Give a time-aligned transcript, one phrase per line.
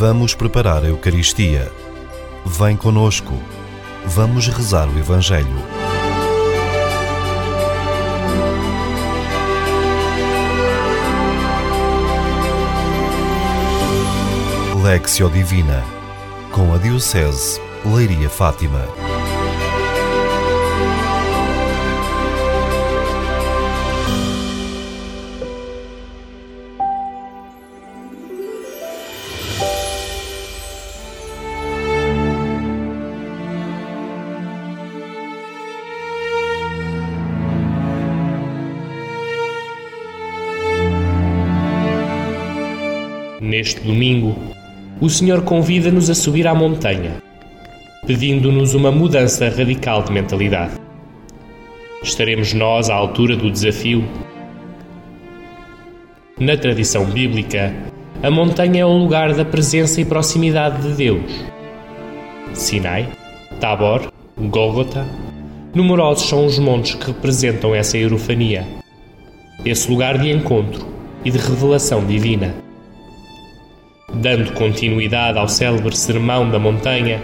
[0.00, 1.70] Vamos preparar a Eucaristia.
[2.46, 3.34] Vem conosco.
[4.06, 5.46] Vamos rezar o Evangelho.
[14.82, 15.84] Lexio Divina
[16.50, 18.88] com a Diocese Leiria Fátima.
[43.50, 44.36] Neste domingo,
[45.00, 47.20] o Senhor convida-nos a subir à montanha,
[48.06, 50.74] pedindo-nos uma mudança radical de mentalidade.
[52.00, 54.04] Estaremos nós à altura do desafio?
[56.38, 57.74] Na tradição bíblica,
[58.22, 61.44] a montanha é o lugar da presença e proximidade de Deus.
[62.54, 63.08] Sinai,
[63.58, 65.04] Tabor, Gólgota,
[65.74, 68.64] numerosos são os montes que representam essa eurofania,
[69.64, 70.86] esse lugar de encontro
[71.24, 72.69] e de revelação divina.
[74.14, 77.20] Dando continuidade ao célebre sermão da montanha,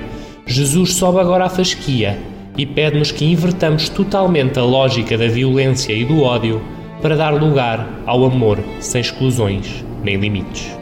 [0.46, 2.18] Jesus sobe agora à fasquia
[2.56, 6.62] e pede-nos que invertamos totalmente a lógica da violência e do ódio
[7.02, 10.75] para dar lugar ao amor sem exclusões nem limites.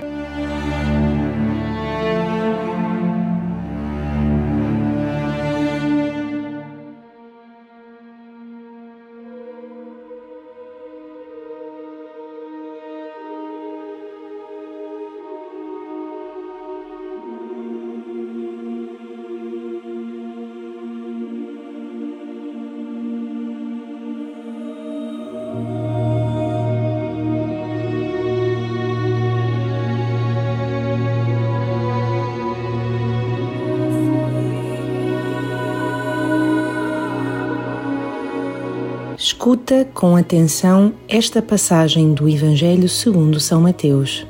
[39.24, 44.26] Escuta com atenção esta passagem do Evangelho segundo São Mateus.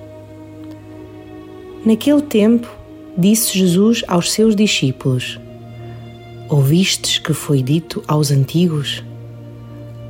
[1.85, 2.73] Naquele tempo,
[3.19, 5.41] disse Jesus aos seus discípulos:
[6.49, 9.03] Ouvistes que foi dito aos antigos?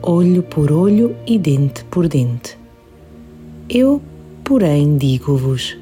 [0.02, 2.58] Olho por olho e dente por dente.
[3.70, 4.02] Eu,
[4.44, 5.78] porém, digo-vos: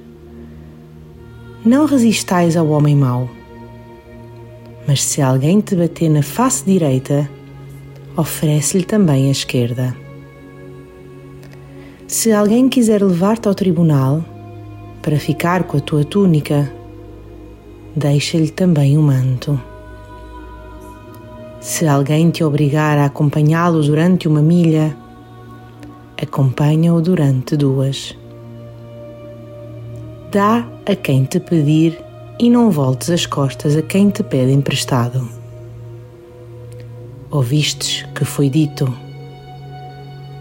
[1.64, 3.28] Não resistais ao homem mau.
[4.86, 7.28] Mas se alguém te bater na face direita,
[8.16, 9.96] oferece-lhe também a esquerda.
[12.06, 14.24] Se alguém quiser levar-te ao tribunal
[15.00, 16.70] para ficar com a tua túnica,
[17.96, 19.58] deixa-lhe também o manto.
[21.60, 24.96] Se alguém te obrigar a acompanhá-lo durante uma milha,
[26.20, 28.16] acompanha-o durante duas.
[30.30, 31.98] Dá a quem te pedir
[32.38, 35.41] e não voltes as costas a quem te pede emprestado.
[37.32, 38.94] Ouvistes que foi dito: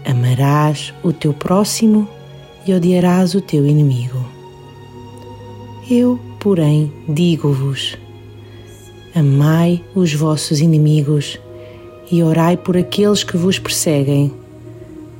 [0.04, 2.06] Amarás o teu próximo
[2.66, 4.22] e odiarás o teu inimigo.
[5.90, 7.96] Eu, porém, digo-vos:
[9.14, 11.40] Amai os vossos inimigos
[12.10, 14.30] e orai por aqueles que vos perseguem,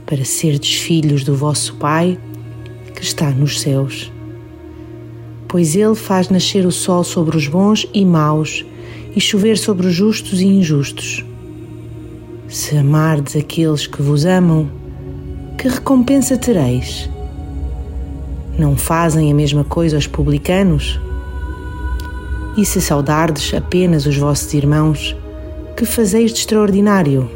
[0.04, 2.18] para serdes filhos do vosso Pai
[2.94, 4.12] que está nos céus.
[5.48, 8.62] Pois Ele faz nascer o sol sobre os bons e maus
[9.16, 11.24] e chover sobre os justos e injustos.
[12.52, 14.70] Se amardes aqueles que vos amam,
[15.56, 17.08] que recompensa tereis?
[18.58, 21.00] Não fazem a mesma coisa os publicanos?
[22.54, 25.16] E se saudardes apenas os vossos irmãos,
[25.74, 27.30] que fazeis de extraordinário?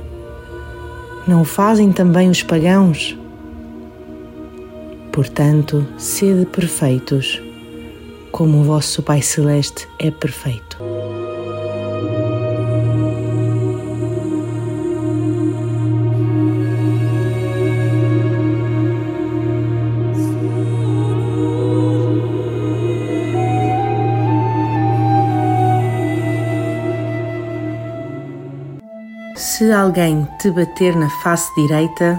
[1.26, 3.18] Não o fazem também os pagãos?
[5.12, 7.40] Portanto, sede perfeitos,
[8.30, 10.95] como o vosso Pai Celeste é perfeito.
[29.36, 32.18] Se alguém te bater na face direita,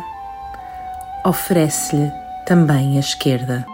[1.25, 2.11] oferece-lhe
[2.45, 3.65] também a esquerda.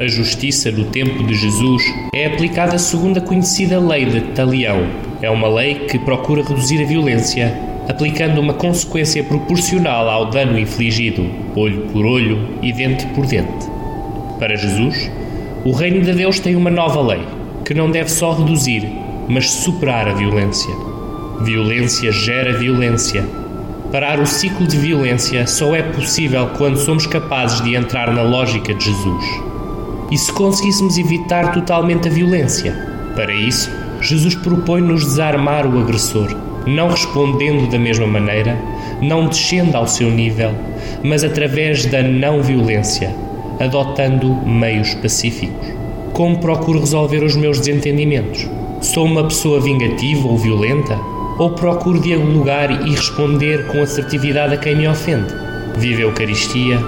[0.00, 4.88] A justiça no tempo de Jesus é aplicada segundo a conhecida lei de Talião.
[5.22, 7.56] É uma lei que procura reduzir a violência,
[7.88, 13.70] aplicando uma consequência proporcional ao dano infligido, olho por olho e dente por dente.
[14.40, 15.08] Para Jesus,
[15.64, 18.90] o reino de Deus tem uma nova lei que não deve só reduzir,
[19.28, 20.74] mas superar a violência.
[21.40, 23.24] Violência gera violência.
[23.90, 28.72] Parar o ciclo de violência só é possível quando somos capazes de entrar na lógica
[28.74, 29.24] de Jesus.
[30.10, 32.72] E se conseguíssemos evitar totalmente a violência?
[33.14, 33.70] Para isso,
[34.00, 36.34] Jesus propõe-nos desarmar o agressor,
[36.66, 38.58] não respondendo da mesma maneira,
[39.00, 40.52] não descendo ao seu nível,
[41.02, 43.14] mas através da não violência,
[43.58, 45.71] adotando meios pacíficos.
[46.12, 48.46] Como procuro resolver os meus desentendimentos?
[48.82, 50.94] Sou uma pessoa vingativa ou violenta?
[51.38, 55.32] Ou procuro dialogar e responder com assertividade a quem me ofende?
[55.78, 56.78] Vive a Eucaristia,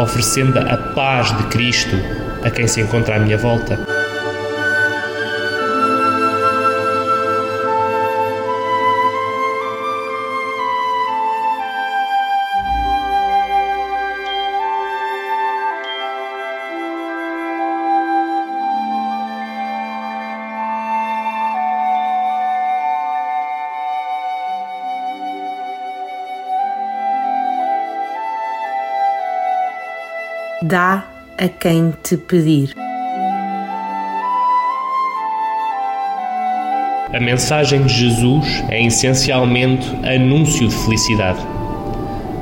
[0.00, 1.96] oferecendo a paz de Cristo
[2.44, 3.97] a quem se encontra à minha volta.
[30.70, 31.02] Dá
[31.38, 32.74] a quem te pedir.
[37.10, 41.38] A mensagem de Jesus é essencialmente anúncio de felicidade.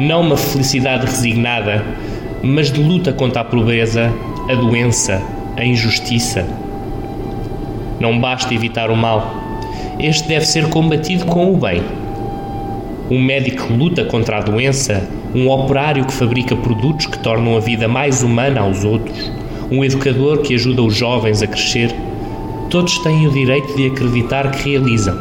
[0.00, 1.84] Não uma felicidade resignada,
[2.43, 4.12] mas de luta contra a pobreza,
[4.50, 5.23] a doença,
[5.56, 6.44] a injustiça.
[8.00, 9.37] Não basta evitar o mal,
[10.00, 11.81] este deve ser combatido com o bem.
[13.08, 17.87] Um médico luta contra a doença um operário que fabrica produtos que tornam a vida
[17.87, 19.31] mais humana aos outros,
[19.71, 21.94] um educador que ajuda os jovens a crescer,
[22.71, 25.15] todos têm o direito de acreditar que realizam,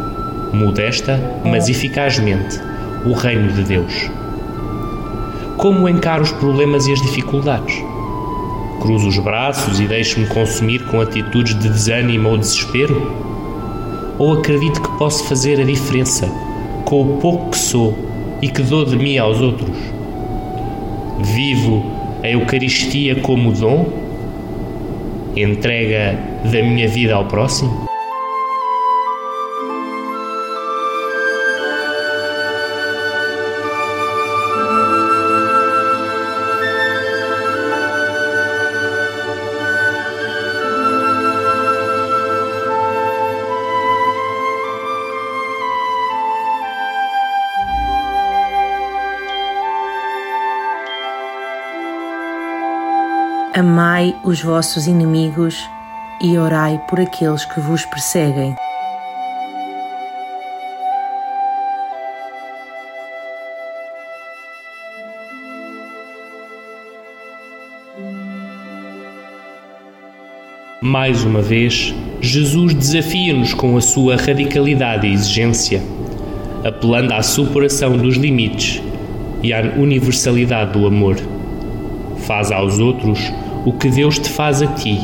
[0.54, 2.58] modesta, mas eficazmente,
[3.06, 4.10] o reino de Deus.
[5.58, 7.76] Como encaro os problemas e as dificuldades?
[8.80, 13.12] Cruzo os braços e deixo-me consumir com atitudes de desânimo ou desespero?
[14.18, 16.26] Ou acredito que posso fazer a diferença
[16.86, 17.98] com o pouco que sou
[18.42, 19.95] e que dou de mim aos outros?
[21.20, 21.84] Vivo
[22.24, 23.86] a Eucaristia como dom?
[25.36, 27.85] Entrega da minha vida ao próximo?
[54.06, 55.58] Amai os vossos inimigos
[56.22, 58.56] e orai por aqueles que vos perseguem.
[70.84, 75.82] Mais uma vez, Jesus desafia-nos com a sua radicalidade e exigência,
[76.64, 78.84] apelando à superação dos limites
[79.42, 81.35] e à universalidade do amor.
[82.20, 83.32] Faz aos outros
[83.66, 85.00] o que Deus te faz a ti,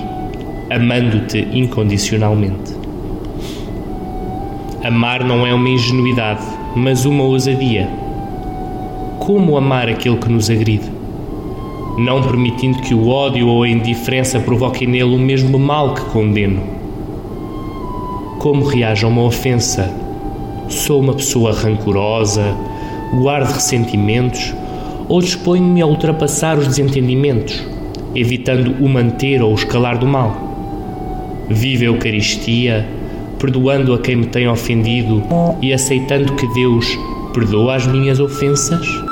[0.69, 2.75] amando-te incondicionalmente.
[4.83, 6.43] Amar não é uma ingenuidade,
[6.75, 7.87] mas uma ousadia.
[9.19, 10.89] Como amar aquele que nos agride?
[11.97, 16.61] Não permitindo que o ódio ou a indiferença provoquem nele o mesmo mal que condeno.
[18.39, 19.93] Como reage a uma ofensa?
[20.67, 22.55] Sou uma pessoa rancorosa,
[23.13, 24.53] guardo ressentimentos
[25.11, 27.61] ou disponho-me a ultrapassar os desentendimentos?
[28.15, 31.45] evitando o manter ou o escalar do mal.
[31.49, 32.87] Vive a Eucaristia,
[33.39, 35.23] perdoando a quem me tem ofendido
[35.61, 36.85] e aceitando que Deus
[37.33, 39.10] perdoa as minhas ofensas?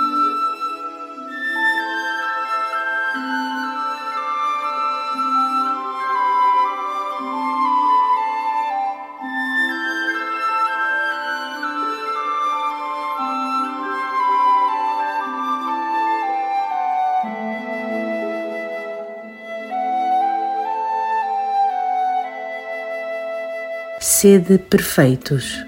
[24.00, 25.62] Sede perfeitos.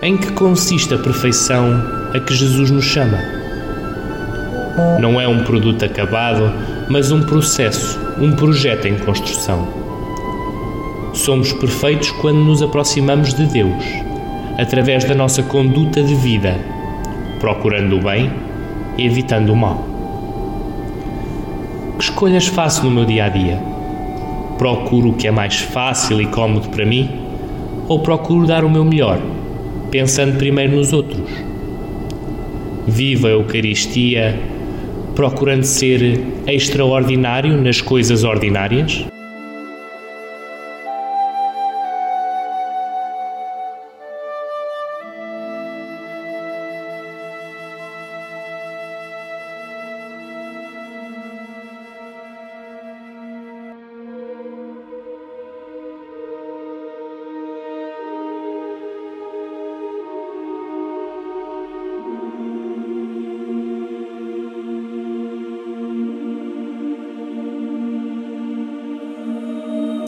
[0.00, 1.82] Em que consiste a perfeição
[2.14, 3.18] a que Jesus nos chama?
[5.00, 6.52] Não é um produto acabado,
[6.88, 9.66] mas um processo, um projeto em construção.
[11.12, 13.84] Somos perfeitos quando nos aproximamos de Deus,
[14.56, 16.56] através da nossa conduta de vida,
[17.40, 18.32] procurando o bem
[18.96, 19.97] evitando o mal.
[21.98, 23.60] Que escolhas faço no meu dia a dia?
[24.56, 27.10] Procuro o que é mais fácil e cómodo para mim?
[27.88, 29.20] Ou procuro dar o meu melhor,
[29.90, 31.28] pensando primeiro nos outros?
[32.86, 34.38] Viva a Eucaristia
[35.16, 39.04] procurando ser extraordinário nas coisas ordinárias?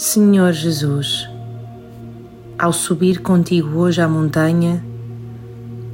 [0.02, 1.28] Senhor Jesus,
[2.59, 4.83] ao subir contigo hoje à montanha,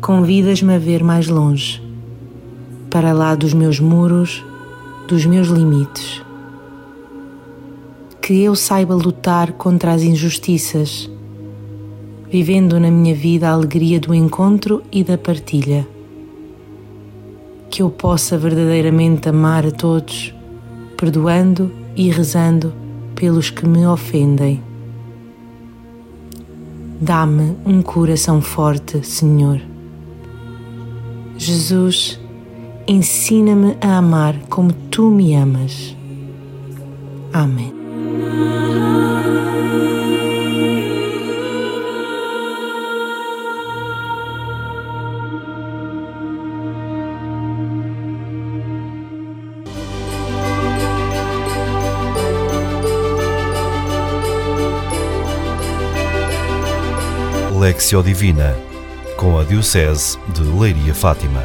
[0.00, 1.82] convidas-me a ver mais longe,
[2.88, 4.44] para lá dos meus muros,
[5.08, 6.22] dos meus limites.
[8.22, 11.10] Que eu saiba lutar contra as injustiças,
[12.30, 15.84] vivendo na minha vida a alegria do encontro e da partilha.
[17.68, 20.32] Que eu possa verdadeiramente amar a todos,
[20.96, 22.85] perdoando e rezando
[23.16, 24.62] pelos que me ofendem.
[27.00, 29.60] Dá-me um coração forte, Senhor.
[31.36, 32.20] Jesus,
[32.86, 35.96] ensina-me a amar como tu me amas.
[37.32, 37.74] Amém.
[57.66, 58.56] Lexio Divina,
[59.16, 61.42] com a Diocese de Leiria Fátima.